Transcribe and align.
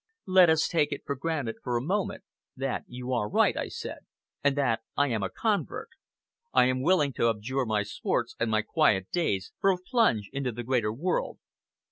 "Let 0.25 0.49
us 0.49 0.67
take 0.67 0.91
it 0.91 1.03
for 1.05 1.15
granted, 1.15 1.57
for 1.61 1.77
a 1.77 1.81
moment, 1.83 2.23
that 2.57 2.85
you 2.87 3.13
are 3.13 3.29
right," 3.29 3.55
I 3.55 3.67
said, 3.67 3.99
"and 4.43 4.55
that 4.57 4.81
I 4.97 5.09
am 5.09 5.21
a 5.21 5.29
convert. 5.29 5.89
I 6.51 6.65
am 6.65 6.81
willing 6.81 7.13
to 7.13 7.29
abjure 7.29 7.67
my 7.67 7.83
sports 7.83 8.35
and 8.39 8.49
my 8.49 8.63
quiet 8.63 9.11
days 9.11 9.51
for 9.61 9.69
a 9.71 9.77
plunge 9.77 10.27
into 10.33 10.51
the 10.51 10.63
greater 10.63 10.91
world. 10.91 11.37